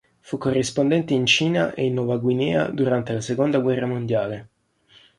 Fu 0.19 0.39
corrispondente 0.39 1.13
in 1.13 1.27
Cina 1.27 1.75
e 1.75 1.85
in 1.85 1.93
Nuova 1.93 2.17
Guinea 2.17 2.67
durante 2.71 3.13
la 3.13 3.21
seconda 3.21 3.59
guerra 3.59 3.85
mondiale. 3.85 4.49